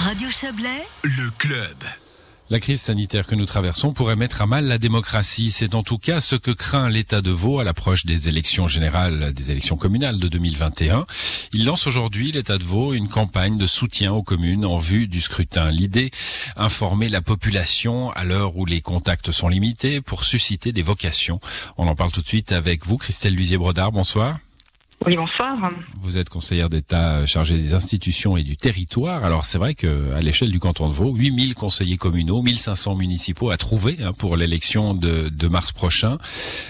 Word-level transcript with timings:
Radio 0.00 0.30
Chablais, 0.30 0.86
le 1.02 1.30
club. 1.36 1.76
La 2.48 2.58
crise 2.58 2.80
sanitaire 2.80 3.26
que 3.26 3.34
nous 3.34 3.44
traversons 3.44 3.92
pourrait 3.92 4.16
mettre 4.16 4.40
à 4.40 4.46
mal 4.46 4.64
la 4.64 4.78
démocratie. 4.78 5.50
C'est 5.50 5.74
en 5.74 5.82
tout 5.82 5.98
cas 5.98 6.22
ce 6.22 6.36
que 6.36 6.50
craint 6.50 6.88
l'État 6.88 7.20
de 7.20 7.30
Vaud 7.30 7.58
à 7.58 7.64
l'approche 7.64 8.06
des 8.06 8.26
élections 8.26 8.66
générales, 8.66 9.34
des 9.34 9.50
élections 9.50 9.76
communales 9.76 10.18
de 10.18 10.26
2021. 10.28 11.04
Il 11.52 11.66
lance 11.66 11.86
aujourd'hui, 11.86 12.32
l'État 12.32 12.56
de 12.56 12.64
Vaud, 12.64 12.94
une 12.94 13.08
campagne 13.08 13.58
de 13.58 13.66
soutien 13.66 14.14
aux 14.14 14.22
communes 14.22 14.64
en 14.64 14.78
vue 14.78 15.06
du 15.06 15.20
scrutin. 15.20 15.70
L'idée, 15.70 16.10
informer 16.56 17.10
la 17.10 17.20
population 17.20 18.10
à 18.12 18.24
l'heure 18.24 18.56
où 18.56 18.64
les 18.64 18.80
contacts 18.80 19.32
sont 19.32 19.48
limités 19.48 20.00
pour 20.00 20.24
susciter 20.24 20.72
des 20.72 20.82
vocations. 20.82 21.40
On 21.76 21.86
en 21.86 21.94
parle 21.94 22.10
tout 22.10 22.22
de 22.22 22.26
suite 22.26 22.52
avec 22.52 22.86
vous, 22.86 22.96
Christelle 22.96 23.34
Luisier-Brodard. 23.34 23.92
Bonsoir. 23.92 24.38
Oui, 25.06 25.16
bonsoir. 25.16 25.56
Vous 26.02 26.18
êtes 26.18 26.28
conseillère 26.28 26.68
d'État 26.68 27.24
chargée 27.24 27.56
des 27.56 27.72
institutions 27.72 28.36
et 28.36 28.42
du 28.42 28.58
territoire. 28.58 29.24
Alors 29.24 29.46
c'est 29.46 29.56
vrai 29.56 29.74
que 29.74 30.12
à 30.12 30.20
l'échelle 30.20 30.50
du 30.50 30.60
canton 30.60 30.90
de 30.90 30.92
Vaud, 30.92 31.14
8000 31.14 31.54
conseillers 31.54 31.96
communaux, 31.96 32.42
1500 32.42 32.96
municipaux 32.96 33.48
à 33.48 33.56
trouver 33.56 33.96
hein, 34.02 34.12
pour 34.12 34.36
l'élection 34.36 34.92
de, 34.92 35.48
mars 35.48 35.72
prochain. 35.72 36.18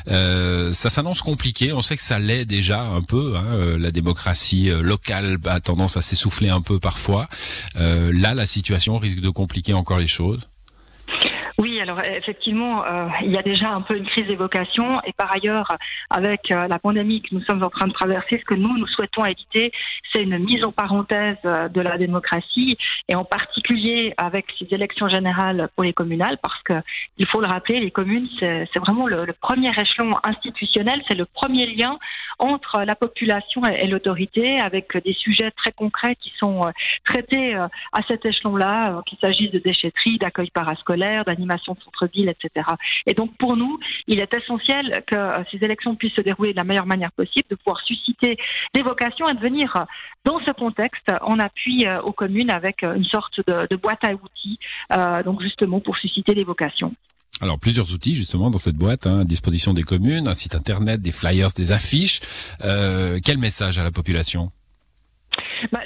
Euh, 0.08 0.72
ça 0.72 0.90
s'annonce 0.90 1.22
compliqué. 1.22 1.72
On 1.72 1.80
sait 1.80 1.96
que 1.96 2.04
ça 2.04 2.20
l'est 2.20 2.44
déjà 2.44 2.82
un 2.82 3.02
peu. 3.02 3.34
Hein. 3.36 3.46
Euh, 3.46 3.78
la 3.78 3.90
démocratie 3.90 4.70
euh, 4.70 4.80
locale 4.80 5.38
a 5.46 5.58
tendance 5.58 5.96
à 5.96 6.02
s'essouffler 6.02 6.50
un 6.50 6.60
peu 6.60 6.78
parfois. 6.78 7.28
Euh, 7.80 8.12
là, 8.14 8.34
la 8.34 8.46
situation 8.46 8.98
risque 8.98 9.20
de 9.20 9.30
compliquer 9.30 9.74
encore 9.74 9.98
les 9.98 10.06
choses. 10.06 10.49
Alors 11.80 12.00
effectivement, 12.02 12.84
euh, 12.84 13.06
il 13.22 13.34
y 13.34 13.38
a 13.38 13.42
déjà 13.42 13.70
un 13.70 13.80
peu 13.80 13.96
une 13.96 14.04
crise 14.04 14.26
d'évocation 14.26 15.00
et 15.04 15.12
par 15.12 15.34
ailleurs, 15.34 15.66
avec 16.10 16.50
euh, 16.52 16.68
la 16.68 16.78
pandémie 16.78 17.22
que 17.22 17.34
nous 17.34 17.40
sommes 17.42 17.64
en 17.64 17.70
train 17.70 17.86
de 17.86 17.92
traverser, 17.92 18.38
ce 18.38 18.44
que 18.44 18.54
nous, 18.54 18.76
nous 18.76 18.86
souhaitons 18.86 19.24
éviter, 19.24 19.72
c'est 20.12 20.22
une 20.22 20.38
mise 20.38 20.62
en 20.64 20.72
parenthèse 20.72 21.38
euh, 21.46 21.68
de 21.68 21.80
la 21.80 21.96
démocratie 21.96 22.76
et 23.08 23.14
en 23.14 23.24
particulier 23.24 24.12
avec 24.18 24.46
ces 24.58 24.66
élections 24.74 25.08
générales 25.08 25.70
pour 25.74 25.84
les 25.84 25.94
communales 25.94 26.36
parce 26.42 26.62
que, 26.64 26.74
il 27.16 27.26
faut 27.28 27.40
le 27.40 27.46
rappeler, 27.46 27.80
les 27.80 27.90
communes, 27.90 28.28
c'est 28.38 28.78
vraiment 28.78 29.06
le, 29.06 29.24
le, 29.24 29.32
premier 29.32 29.70
échelon 29.70 30.12
institutionnel, 30.22 31.00
c'est 31.08 31.16
le 31.16 31.24
premier 31.24 31.66
lien 31.66 31.98
entre 32.38 32.82
la 32.86 32.94
population 32.94 33.62
et, 33.64 33.84
et 33.84 33.86
l'autorité 33.86 34.60
avec 34.60 34.96
des 35.02 35.14
sujets 35.14 35.50
très 35.52 35.72
concrets 35.72 36.16
qui 36.16 36.32
sont 36.38 36.60
traités 37.04 37.54
à 37.54 38.02
cet 38.08 38.26
échelon-là, 38.26 39.00
qu'il 39.06 39.18
s'agisse 39.18 39.50
de 39.50 39.58
déchetterie, 39.58 40.18
d'accueil 40.18 40.50
parascolaire, 40.50 41.24
d'animation 41.24 41.69
de 41.74 41.82
centre-ville, 41.82 42.28
etc. 42.28 42.66
Et 43.06 43.14
donc 43.14 43.36
pour 43.38 43.56
nous, 43.56 43.78
il 44.06 44.20
est 44.20 44.34
essentiel 44.36 45.02
que 45.06 45.16
euh, 45.16 45.42
ces 45.50 45.58
élections 45.58 45.94
puissent 45.96 46.14
se 46.14 46.22
dérouler 46.22 46.52
de 46.52 46.56
la 46.56 46.64
meilleure 46.64 46.86
manière 46.86 47.12
possible, 47.12 47.46
de 47.50 47.56
pouvoir 47.56 47.80
susciter 47.84 48.36
des 48.74 48.82
vocations 48.82 49.28
et 49.28 49.34
de 49.34 49.40
venir 49.40 49.74
euh, 49.76 49.84
dans 50.24 50.38
ce 50.40 50.52
contexte 50.52 51.08
en 51.22 51.38
appui 51.38 51.86
euh, 51.86 52.00
aux 52.02 52.12
communes 52.12 52.50
avec 52.50 52.82
une 52.82 53.04
sorte 53.04 53.40
de, 53.46 53.76
boîte 53.76 54.04
à 54.06 54.12
outils, 54.12 54.58
donc 55.24 55.40
justement 55.40 55.80
pour 55.80 55.96
susciter 55.96 56.34
des 56.34 56.44
vocations. 56.44 56.94
Alors 57.40 57.58
plusieurs 57.58 57.92
outils 57.94 58.14
justement 58.14 58.50
dans 58.50 58.58
cette 58.58 58.76
boîte 58.76 59.06
hein, 59.06 59.20
à 59.20 59.24
disposition 59.24 59.72
des 59.72 59.82
communes, 59.82 60.28
un 60.28 60.34
site 60.34 60.54
internet, 60.54 61.00
des 61.00 61.12
flyers, 61.12 61.48
des 61.56 61.72
affiches. 61.72 62.20
quel 62.60 63.38
message 63.38 63.78
à 63.78 63.84
la 63.84 63.90
population? 63.90 64.50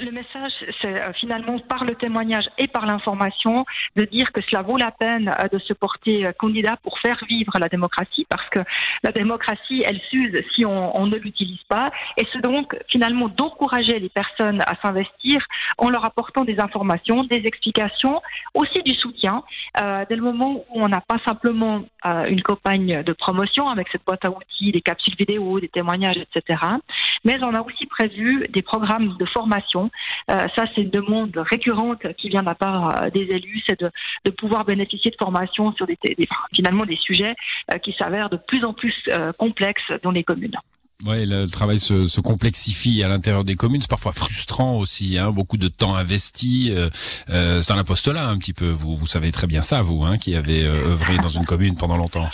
Le 0.05 0.11
message, 0.11 0.53
c'est 0.81 1.01
euh, 1.01 1.11
finalement 1.13 1.57
par 1.59 1.83
le 1.83 1.95
témoignage 1.95 2.45
et 2.57 2.67
par 2.67 2.85
l'information 2.85 3.65
de 3.95 4.03
dire 4.03 4.31
que 4.31 4.41
cela 4.41 4.61
vaut 4.61 4.77
la 4.77 4.91
peine 4.91 5.29
euh, 5.29 5.47
de 5.51 5.57
se 5.59 5.73
porter 5.73 6.25
euh, 6.25 6.31
candidat 6.37 6.77
pour 6.83 6.99
faire 6.99 7.17
vivre 7.27 7.51
la 7.59 7.67
démocratie, 7.67 8.25
parce 8.29 8.47
que 8.49 8.59
la 9.03 9.11
démocratie, 9.11 9.83
elle 9.85 9.99
s'use 10.09 10.43
si 10.55 10.65
on, 10.65 11.05
ne 11.05 11.17
l'utilise 11.17 11.63
pas, 11.69 11.91
et 12.17 12.25
c'est 12.31 12.41
donc 12.41 12.77
finalement 12.87 13.27
d'encourager 13.27 13.99
les 13.99 14.09
personnes 14.09 14.61
à 14.61 14.75
s'investir 14.81 15.37
en 15.77 15.89
leur 15.89 16.05
apportant 16.05 16.43
des 16.43 16.59
informations, 16.59 17.23
des 17.23 17.43
explications, 17.45 18.21
aussi 18.53 18.81
du 18.83 18.93
soutien, 18.95 19.43
dès 20.09 20.15
le 20.15 20.21
moment 20.21 20.65
où 20.69 20.81
on 20.81 20.87
n'a 20.87 21.01
pas 21.01 21.19
simplement 21.25 21.85
une 22.27 22.41
campagne 22.41 23.03
de 23.03 23.13
promotion 23.13 23.65
avec 23.65 23.87
cette 23.91 24.03
boîte 24.05 24.25
à 24.25 24.31
outils, 24.31 24.71
des 24.71 24.81
capsules 24.81 25.15
vidéo, 25.15 25.59
des 25.59 25.69
témoignages, 25.69 26.17
etc. 26.17 26.57
Mais 27.25 27.35
on 27.43 27.53
a 27.53 27.61
aussi 27.61 27.87
prévu 27.87 28.47
des 28.53 28.61
programmes 28.61 29.17
de 29.17 29.25
formation. 29.25 29.89
Euh, 30.29 30.45
ça, 30.55 30.65
c'est 30.73 30.81
une 30.81 30.91
demande 30.91 31.35
récurrente 31.35 32.01
qui 32.17 32.29
vient 32.29 32.43
de 32.43 32.47
la 32.47 32.55
part 32.55 33.03
euh, 33.03 33.09
des 33.09 33.23
élus, 33.23 33.63
c'est 33.67 33.79
de, 33.79 33.91
pouvoir 34.31 34.63
bénéficier 34.63 35.11
de 35.11 35.15
formations 35.17 35.73
sur 35.73 35.87
des, 35.87 35.97
finalement 36.53 36.85
des 36.85 36.97
sujets 36.97 37.35
euh, 37.73 37.77
qui 37.79 37.93
s'avèrent 37.97 38.29
de 38.29 38.37
plus 38.37 38.63
en 38.63 38.73
plus 38.73 38.93
complexes 39.37 39.91
dans 40.03 40.11
les 40.11 40.23
communes. 40.23 40.57
Oui, 41.05 41.25
le 41.25 41.45
travail 41.47 41.79
se, 41.79 42.21
complexifie 42.21 43.03
à 43.03 43.07
l'intérieur 43.07 43.43
des 43.43 43.55
communes. 43.55 43.81
C'est 43.81 43.89
parfois 43.89 44.13
frustrant 44.13 44.77
aussi. 44.77 45.17
Hein, 45.17 45.31
beaucoup 45.31 45.57
de 45.57 45.67
temps 45.67 45.95
investi. 45.95 46.71
Euh, 46.71 46.89
c'est 47.61 47.73
un 47.73 47.77
apostolat 47.77 48.27
un 48.27 48.37
petit 48.37 48.53
peu. 48.53 48.67
Vous, 48.67 48.95
vous 48.95 49.07
savez 49.07 49.31
très 49.31 49.47
bien 49.47 49.61
ça, 49.61 49.81
vous, 49.81 50.03
hein, 50.03 50.17
qui 50.17 50.35
avez 50.35 50.65
œuvré 50.65 51.17
dans 51.17 51.29
une 51.29 51.45
commune 51.45 51.75
pendant 51.75 51.97
longtemps. 51.97 52.29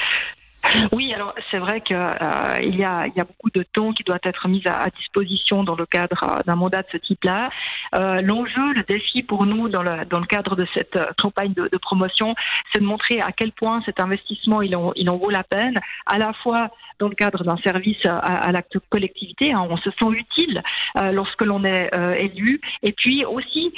Oui, 0.91 1.13
alors 1.13 1.33
c'est 1.49 1.57
vrai 1.57 1.81
qu'il 1.81 1.97
euh, 1.97 2.59
il 2.61 2.75
y, 2.75 2.83
a, 2.83 3.07
y 3.07 3.19
a 3.19 3.23
beaucoup 3.23 3.49
de 3.53 3.63
temps 3.63 3.91
qui 3.93 4.03
doit 4.03 4.19
être 4.23 4.47
mis 4.47 4.63
à, 4.67 4.83
à 4.83 4.89
disposition 4.89 5.63
dans 5.63 5.75
le 5.75 5.85
cadre 5.85 6.23
euh, 6.23 6.39
d'un 6.45 6.55
mandat 6.55 6.81
de 6.83 6.87
ce 6.91 6.97
type-là. 6.97 7.49
Euh, 7.95 8.21
L'enjeu, 8.21 8.73
le 8.73 8.83
défi 8.83 9.23
pour 9.23 9.45
nous 9.45 9.69
dans 9.69 9.83
le, 9.83 10.05
dans 10.05 10.19
le 10.19 10.25
cadre 10.25 10.55
de 10.55 10.65
cette 10.73 10.95
euh, 10.95 11.07
campagne 11.21 11.53
de, 11.53 11.67
de 11.71 11.77
promotion, 11.77 12.35
c'est 12.73 12.81
de 12.81 12.85
montrer 12.85 13.19
à 13.21 13.31
quel 13.31 13.51
point 13.51 13.81
cet 13.85 13.99
investissement 13.99 14.61
il 14.61 14.75
en, 14.75 14.91
il 14.95 15.09
en 15.09 15.17
vaut 15.17 15.29
la 15.29 15.43
peine, 15.43 15.75
à 16.05 16.17
la 16.17 16.33
fois 16.33 16.69
dans 16.99 17.07
le 17.09 17.15
cadre 17.15 17.43
d'un 17.43 17.57
service 17.57 18.05
à, 18.05 18.15
à 18.15 18.51
la 18.51 18.61
collectivité, 18.89 19.51
hein, 19.51 19.65
on 19.69 19.77
se 19.77 19.89
sent 19.89 20.09
utile 20.11 20.61
euh, 20.97 21.11
lorsque 21.11 21.43
l'on 21.43 21.63
est 21.63 21.89
élu, 22.19 22.61
et 22.83 22.91
puis 22.91 23.25
aussi 23.25 23.73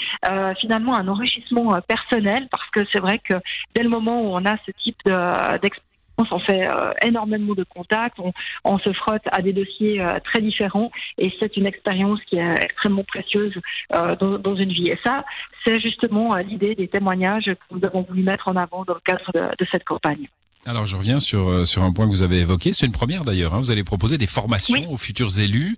finalement 0.60 0.96
un 0.98 1.08
enrichissement 1.08 1.80
personnel, 1.88 2.48
parce 2.52 2.70
que 2.72 2.82
c'est 2.92 3.00
vrai 3.00 3.20
que 3.20 3.36
dès 3.76 3.84
le 3.84 3.90
moment 3.90 4.22
où 4.22 4.36
on 4.36 4.46
a 4.46 4.58
ce 4.66 4.72
type 4.72 4.98
d'expérience, 5.06 5.93
on 6.18 6.40
fait 6.40 6.68
euh, 6.70 6.94
énormément 7.06 7.54
de 7.54 7.64
contacts, 7.64 8.20
on, 8.20 8.34
on, 8.64 8.78
se 8.80 8.92
frotte 8.94 9.24
à 9.32 9.42
des 9.42 9.54
dossiers 9.54 10.02
euh, 10.02 10.20
très 10.24 10.42
différents 10.42 10.92
et 11.18 11.34
c'est 11.40 11.58
une 11.58 11.66
expérience 11.66 12.20
qui 12.30 12.38
est 12.38 12.54
extrêmement 12.64 13.04
précieuse 13.04 13.54
euh, 13.94 14.16
dans, 14.16 14.38
dans, 14.38 14.56
une 14.56 14.72
vie. 14.72 14.90
Et 14.90 15.00
ça, 15.04 15.24
c'est 15.66 15.80
justement 15.80 16.36
l'idée 16.38 16.76
des 16.76 16.88
témoignages 16.88 17.46
que 17.46 17.76
nous 17.76 17.84
avons 17.86 18.04
voulu 18.04 18.24
mettre 18.24 18.48
en 18.48 18.56
avant 18.56 18.84
dans 18.86 18.94
le 18.94 19.02
cadre 19.06 19.32
de, 19.34 19.42
de 19.58 19.68
cette 19.72 19.84
campagne. 19.84 20.28
Alors 20.66 20.86
je 20.86 20.96
reviens 20.96 21.20
sur 21.20 21.68
sur 21.68 21.84
un 21.84 21.92
point 21.92 22.06
que 22.06 22.12
vous 22.12 22.24
avez 22.24 22.40
évoqué, 22.40 22.72
c'est 22.72 22.86
une 22.86 22.94
première 22.94 23.26
d'ailleurs. 23.26 23.54
Hein. 23.54 23.60
Vous 23.60 23.72
allez 23.72 23.84
proposer 23.84 24.18
des 24.18 24.28
formations 24.28 24.80
oui. 24.80 24.88
aux 24.90 24.98
futurs 24.98 25.38
élus. 25.40 25.76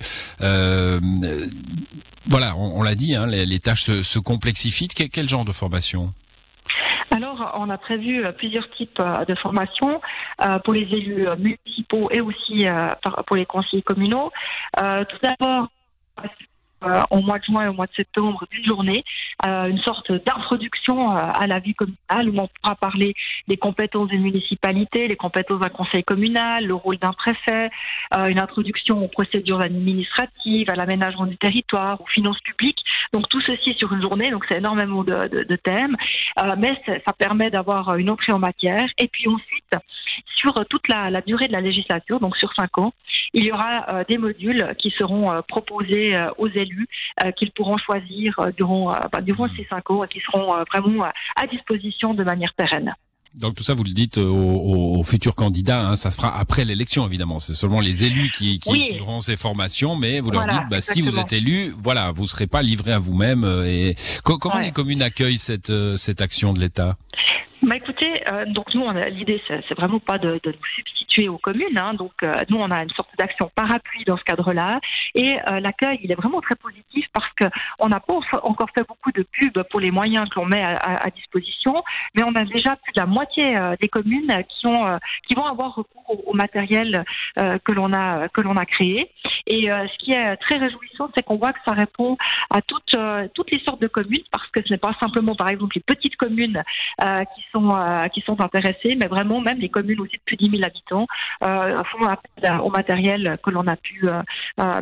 Voilà, 2.27 2.55
on, 2.57 2.79
on 2.79 2.83
l'a 2.83 2.95
dit, 2.95 3.15
hein, 3.15 3.27
les, 3.27 3.45
les, 3.45 3.59
tâches 3.59 3.83
se, 3.83 4.03
se 4.03 4.19
complexifient. 4.19 4.87
Quel, 4.87 5.09
quel 5.09 5.29
genre 5.29 5.45
de 5.45 5.51
formation? 5.51 6.11
Alors, 7.15 7.53
on 7.57 7.69
a 7.69 7.77
prévu 7.77 8.25
plusieurs 8.37 8.69
types 8.71 8.99
de 9.27 9.35
formations 9.35 10.01
pour 10.63 10.73
les 10.73 10.81
élus 10.81 11.27
municipaux 11.37 12.09
et 12.11 12.21
aussi 12.21 12.67
euh, 12.67 12.87
pour 13.27 13.35
les 13.35 13.45
conseillers 13.45 13.81
communaux. 13.81 14.31
Euh, 14.81 15.03
tout 15.05 15.17
d'abord, 15.23 15.69
euh, 16.83 17.01
au 17.09 17.21
mois 17.21 17.39
de 17.39 17.43
juin 17.45 17.65
et 17.65 17.67
au 17.67 17.73
mois 17.73 17.87
de 17.87 17.93
septembre 17.93 18.45
d'une 18.51 18.65
journée, 18.65 19.03
euh, 19.45 19.67
une 19.67 19.79
sorte 19.79 20.11
d'introduction 20.11 21.11
euh, 21.11 21.31
à 21.33 21.47
la 21.47 21.59
vie 21.59 21.73
communale 21.73 22.29
où 22.29 22.39
on 22.39 22.47
pourra 22.47 22.75
parler 22.75 23.15
des 23.47 23.57
compétences 23.57 24.09
d'une 24.09 24.21
municipalité, 24.21 25.07
les 25.07 25.15
compétences 25.15 25.61
d'un 25.61 25.69
conseil 25.69 26.03
communal, 26.03 26.65
le 26.65 26.75
rôle 26.75 26.97
d'un 26.97 27.13
préfet, 27.13 27.69
euh, 28.13 28.25
une 28.27 28.39
introduction 28.39 29.03
aux 29.03 29.07
procédures 29.07 29.61
administratives, 29.61 30.69
à 30.69 30.75
l'aménagement 30.75 31.25
du 31.25 31.37
territoire, 31.37 32.01
aux 32.01 32.07
finances 32.07 32.39
publiques. 32.41 32.83
Donc 33.15 33.29
tout 33.29 33.39
ceci 33.39 33.73
sur 33.75 33.93
une 33.93 34.01
journée, 34.01 34.29
donc 34.29 34.43
c'est 34.49 34.57
énormément 34.57 35.01
de, 35.05 35.29
de, 35.29 35.43
de 35.43 35.55
thèmes, 35.55 35.95
euh, 36.37 36.53
mais 36.57 36.77
ça 36.85 37.13
permet 37.13 37.49
d'avoir 37.49 37.95
une 37.95 38.09
entrée 38.09 38.33
en 38.33 38.39
matière. 38.39 38.83
Et 38.97 39.07
puis 39.07 39.29
ensuite, 39.29 39.71
sur 40.35 40.53
toute 40.69 40.85
la, 40.89 41.09
la, 41.09 41.21
durée 41.21 41.47
de 41.47 41.53
la 41.53 41.61
législature, 41.61 42.19
donc 42.19 42.35
sur 42.35 42.53
cinq 42.55 42.77
ans, 42.77 42.91
il 43.33 43.45
y 43.45 43.53
aura 43.53 43.85
euh, 43.87 44.03
des 44.09 44.17
modules 44.17 44.75
qui 44.77 44.91
seront 44.91 45.31
euh, 45.31 45.41
proposés 45.47 46.13
euh, 46.13 46.29
aux 46.37 46.49
élus, 46.49 46.89
qu'ils 47.37 47.51
pourront 47.51 47.77
choisir 47.77 48.35
durant, 48.57 48.91
bah, 49.13 49.21
durant 49.21 49.47
ces 49.47 49.63
cinq 49.69 49.89
ans 49.91 50.03
et 50.03 50.09
qui 50.09 50.19
seront 50.19 50.51
vraiment 50.73 51.05
à 51.05 51.47
disposition 51.47 52.13
de 52.13 52.23
manière 52.25 52.53
pérenne. 52.53 52.93
Donc 53.39 53.55
tout 53.55 53.63
ça, 53.63 53.73
vous 53.73 53.83
le 53.83 53.91
dites 53.91 54.17
aux, 54.17 54.99
aux 54.99 55.03
futurs 55.03 55.35
candidats, 55.35 55.89
hein, 55.89 55.95
ça 55.95 56.11
se 56.11 56.15
fera 56.15 56.39
après 56.39 56.65
l'élection 56.65 57.05
évidemment. 57.05 57.39
C'est 57.39 57.53
seulement 57.53 57.81
les 57.81 58.03
élus 58.03 58.29
qui, 58.29 58.59
qui, 58.59 58.71
oui. 58.71 58.83
qui 58.93 58.99
auront 59.01 59.19
ces 59.19 59.35
formations, 59.35 59.95
mais 59.95 60.19
vous 60.19 60.31
voilà, 60.31 60.53
leur 60.53 60.61
dites, 60.61 60.69
bah, 60.69 60.81
si 60.81 61.01
vous 61.01 61.17
êtes 61.17 61.33
élu, 61.33 61.73
voilà, 61.81 62.11
vous 62.11 62.27
serez 62.27 62.47
pas 62.47 62.61
livré 62.61 62.93
à 62.93 62.99
vous-même. 62.99 63.43
Et 63.65 63.95
co 64.23 64.37
comment 64.37 64.55
ouais. 64.55 64.63
les 64.63 64.71
communes 64.71 65.01
accueillent 65.01 65.37
cette 65.37 65.71
cette 65.97 66.21
action 66.21 66.53
de 66.53 66.59
l'État? 66.59 66.97
Bah 67.61 67.77
écoutez, 67.77 68.13
euh, 68.31 68.45
donc 68.47 68.73
nous, 68.75 68.85
l'idée, 69.09 69.41
c'est 69.47 69.75
vraiment 69.75 69.99
pas 69.99 70.19
de, 70.19 70.39
de, 70.43 70.51
nous 70.51 70.65
substituer 70.75 71.04
aux 71.27 71.37
communes. 71.37 71.77
Hein. 71.77 71.93
donc 71.93 72.13
nous, 72.49 72.57
on 72.57 72.71
a 72.71 72.83
une 72.83 72.89
sorte 72.91 73.09
d'action 73.17 73.49
parapluie 73.55 74.03
dans 74.05 74.17
ce 74.17 74.23
cadre-là. 74.23 74.79
Et 75.13 75.35
l'accueil, 75.61 75.99
il 76.03 76.11
est 76.11 76.15
vraiment 76.15 76.41
très 76.41 76.55
positif 76.55 77.05
parce 77.13 77.31
que 77.33 77.45
on 77.79 77.87
n'a 77.87 77.99
pas 77.99 78.13
encore 78.43 78.69
fait 78.77 78.85
beaucoup 78.87 79.11
de 79.11 79.23
pubs 79.23 79.63
pour 79.69 79.79
les 79.79 79.91
moyens 79.91 80.29
que 80.29 80.39
l'on 80.39 80.45
met 80.45 80.63
à, 80.63 81.09
disposition, 81.15 81.83
mais 82.15 82.23
on 82.23 82.33
a 82.35 82.43
déjà 82.43 82.75
plus 82.75 82.91
de 82.93 82.99
la 82.99 83.05
moitié 83.05 83.55
des 83.81 83.87
communes 83.87 84.31
qui 84.49 84.67
ont 84.67 84.99
qui 85.27 85.35
vont 85.35 85.45
avoir 85.45 85.75
recours 85.75 86.27
au, 86.27 86.33
matériel 86.33 87.05
que 87.35 87.71
l'on 87.71 87.93
a 87.93 88.27
que 88.29 88.41
l'on 88.41 88.55
a 88.55 88.65
créé. 88.65 89.09
Et 89.47 89.67
ce 89.67 89.97
qui 89.99 90.11
est 90.11 90.35
très 90.37 90.57
réjouissant, 90.57 91.09
c'est 91.15 91.23
qu'on 91.23 91.37
voit 91.37 91.53
que 91.53 91.59
ça 91.65 91.73
répond 91.73 92.17
à 92.49 92.61
toutes 92.61 92.95
toutes 93.33 93.51
les 93.53 93.61
sortes 93.67 93.81
de 93.81 93.87
communes 93.87 94.23
parce 94.31 94.47
que 94.51 94.61
ce 94.65 94.73
n'est 94.73 94.79
pas 94.79 94.95
simplement 94.99 95.35
par 95.35 95.49
exemple 95.49 95.75
les 95.75 95.83
petites 95.83 96.15
communes 96.17 96.61
qui 96.99 97.45
sont 97.51 97.69
qui 98.13 98.21
sont 98.21 98.39
intéressées, 98.41 98.97
mais 98.99 99.07
vraiment 99.07 99.41
même 99.41 99.59
les 99.59 99.69
communes 99.69 99.99
aussi 100.01 100.17
de 100.17 100.23
plus 100.25 100.35
de 100.37 100.45
10 100.45 100.57
000 100.57 100.63
habitants 100.65 101.04
font 101.41 102.05
appel 102.07 102.59
au 102.61 102.69
matériel 102.69 103.37
que 103.43 103.51
l'on 103.51 103.67
a 103.67 103.75
pu 103.75 104.07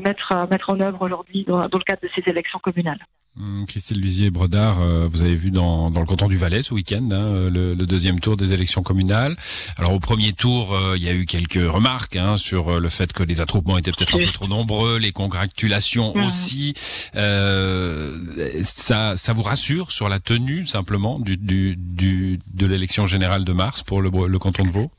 mettre 0.04 0.48
mettre 0.50 0.70
en 0.70 0.80
œuvre 0.80 1.02
aujourd'hui 1.02 1.46
dans, 1.46 1.60
dans 1.68 1.78
le 1.78 1.84
cadre 1.84 2.02
de 2.02 2.10
ces 2.16 2.24
élections 2.30 2.60
communales. 2.60 3.00
Hum, 3.40 3.66
Christine 3.68 3.98
Luisier-Brodard, 3.98 4.80
euh, 4.80 5.08
vous 5.12 5.22
avez 5.22 5.36
vu 5.36 5.50
dans, 5.50 5.90
dans 5.90 6.02
le 6.02 6.06
canton 6.06 6.28
du 6.28 6.38
Valais 6.38 6.62
ce 6.62 6.72
week-end 6.72 7.10
hein, 7.12 7.50
le, 7.50 7.74
le, 7.74 7.86
deuxième 7.88 8.20
tour 8.20 8.38
des 8.38 8.54
élections 8.54 8.84
communales. 8.84 9.36
Alors 9.80 9.94
au 9.94 10.00
premier 10.00 10.34
tour, 10.34 10.76
euh, 10.76 10.94
il 10.98 11.04
y 11.04 11.10
a 11.10 11.14
eu 11.14 11.26
quelques 11.26 11.54
remarques 11.68 12.16
hein, 12.16 12.38
sur 12.38 12.70
euh, 12.70 12.80
le 12.80 12.90
fait 12.90 13.12
que 13.12 13.24
les 13.24 13.42
attroupements 13.42 13.80
étaient 13.80 13.92
peut-être 13.92 14.14
un 14.14 14.20
peu 14.20 14.32
trop 14.32 14.48
nombreux, 14.48 15.00
les 15.00 15.12
congratulations 15.12 16.14
mmh. 16.16 16.26
aussi. 16.26 16.74
Euh, 17.16 18.16
ça, 18.62 19.18
ça 19.18 19.34
vous 19.34 19.42
rassure 19.42 19.92
sur 19.92 20.10
la 20.10 20.20
tenue 20.20 20.68
simplement 20.68 21.18
du, 21.18 21.36
du, 21.36 21.76
du 21.76 22.40
de 22.54 22.68
l'élection 22.68 23.08
générale 23.08 23.46
de 23.46 23.54
mars 23.54 23.82
pour 23.82 24.04
le, 24.04 24.12
le 24.28 24.38
canton 24.38 24.64
de 24.64 24.70
Vaud? 24.70 24.92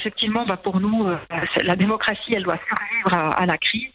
Effectivement, 0.00 0.44
bah 0.46 0.56
pour 0.56 0.80
nous, 0.80 1.06
euh, 1.06 1.16
la 1.62 1.76
démocratie, 1.76 2.32
elle 2.34 2.42
doit 2.42 2.58
survivre 2.66 3.12
à, 3.12 3.46
la 3.46 3.56
crise. 3.58 3.92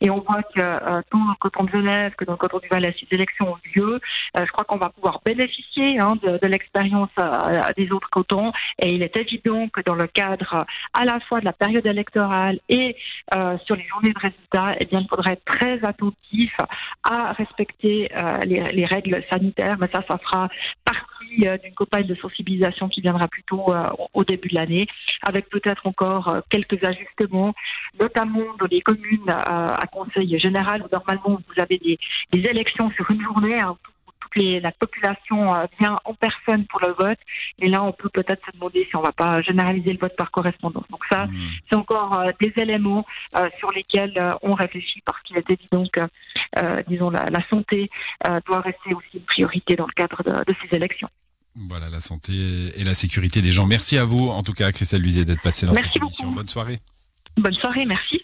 Et 0.00 0.10
on 0.10 0.20
voit 0.20 0.42
que 0.54 0.60
euh, 0.60 1.02
tant 1.10 1.18
dans 1.18 1.30
le 1.30 1.36
canton 1.40 1.64
de 1.64 1.70
Genève 1.70 2.14
que 2.16 2.24
dans 2.24 2.32
le 2.32 2.38
canton 2.38 2.58
du 2.58 2.68
Valais, 2.68 2.94
ces 2.98 3.06
élections 3.10 3.52
ont 3.52 3.56
lieu. 3.74 4.00
Euh, 4.36 4.46
je 4.46 4.52
crois 4.52 4.64
qu'on 4.64 4.78
va 4.78 4.90
pouvoir 4.90 5.20
bénéficier 5.24 6.00
hein, 6.00 6.14
de, 6.22 6.46
l'expérience 6.46 7.10
des 7.76 7.90
autres 7.92 8.08
cantons. 8.10 8.52
Et 8.82 8.94
il 8.94 9.02
est 9.02 9.16
évident 9.16 9.68
que 9.68 9.80
dans 9.80 9.94
le 9.94 10.06
cadre 10.06 10.64
à 10.94 11.04
la 11.04 11.20
fois 11.20 11.40
de 11.40 11.44
la 11.44 11.52
période 11.52 11.86
électorale 11.86 12.58
et 12.68 12.96
sur 13.66 13.76
les 13.76 13.86
journées 13.86 14.12
de 14.12 14.18
résultats, 14.18 14.74
eh 14.80 14.86
bien, 14.86 15.00
il 15.00 15.08
faudrait 15.08 15.34
être 15.34 15.44
très 15.44 15.84
attentif 15.84 16.54
à 17.04 17.32
respecter 17.32 18.10
les, 18.46 18.72
les, 18.72 18.86
règles 18.86 19.22
sanitaires. 19.30 19.76
Mais 19.78 19.88
ça, 19.92 20.02
ça 20.08 20.18
fera 20.18 20.48
partie 20.84 21.36
d'une 21.36 21.74
campagne 21.74 22.06
de 22.06 22.14
sensibilisation 22.14 22.88
qui 22.88 23.00
viendra 23.00 23.28
plutôt 23.28 23.66
au 24.14 24.24
début 24.24 24.48
de 24.48 24.54
l'année 24.54 24.86
avec 25.22 25.47
peut-être 25.50 25.86
encore 25.86 26.28
euh, 26.28 26.40
quelques 26.50 26.82
ajustements, 26.84 27.54
notamment 27.98 28.54
dans 28.58 28.66
les 28.70 28.80
communes 28.80 29.28
euh, 29.28 29.68
à 29.68 29.86
conseil 29.90 30.38
général 30.38 30.82
où 30.82 30.88
normalement 30.92 31.40
vous 31.46 31.62
avez 31.62 31.78
des, 31.78 31.98
élections 32.32 32.90
sur 32.92 33.10
une 33.10 33.22
journée. 33.22 33.60
Hein, 33.60 33.76
toute 34.20 34.42
la 34.62 34.72
population 34.72 35.54
euh, 35.54 35.64
vient 35.80 35.98
en 36.04 36.12
personne 36.12 36.66
pour 36.66 36.80
le 36.80 36.92
vote. 36.92 37.18
Et 37.60 37.68
là, 37.68 37.82
on 37.82 37.92
peut 37.92 38.10
peut-être 38.10 38.44
se 38.46 38.52
demander 38.52 38.86
si 38.88 38.94
on 38.94 39.00
ne 39.00 39.06
va 39.06 39.12
pas 39.12 39.40
généraliser 39.40 39.92
le 39.92 39.98
vote 39.98 40.16
par 40.16 40.30
correspondance. 40.30 40.84
Donc 40.90 41.02
ça, 41.10 41.26
mmh. 41.26 41.32
c'est 41.68 41.76
encore 41.76 42.22
des 42.38 42.52
éléments 42.56 43.06
sur 43.58 43.70
lesquels 43.72 44.36
on 44.42 44.52
réfléchit 44.52 45.00
parce 45.06 45.20
qu'il 45.22 45.38
est 45.38 45.50
évident 45.50 45.84
que, 45.90 46.02
disons, 46.88 47.08
la, 47.08 47.24
santé 47.48 47.90
doit 48.46 48.60
rester 48.60 48.92
aussi 48.92 49.08
une 49.14 49.22
priorité 49.22 49.76
dans 49.76 49.86
le 49.86 49.92
cadre 49.92 50.22
de 50.22 50.54
ces 50.62 50.76
élections. 50.76 51.08
Voilà, 51.68 51.88
la 51.90 52.00
santé 52.00 52.32
et 52.76 52.84
la 52.84 52.94
sécurité 52.94 53.42
des 53.42 53.52
gens. 53.52 53.66
Merci 53.66 53.98
à 53.98 54.04
vous, 54.04 54.28
en 54.28 54.42
tout 54.42 54.52
cas, 54.52 54.70
Christelle 54.70 55.02
Luisier, 55.02 55.24
d'être 55.24 55.42
passée 55.42 55.66
dans 55.66 55.74
cette 55.74 55.96
émission. 55.96 56.30
Bonne 56.30 56.48
soirée. 56.48 56.80
Bonne 57.36 57.54
soirée, 57.54 57.84
merci. 57.84 58.20